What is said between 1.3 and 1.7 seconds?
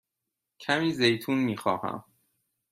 می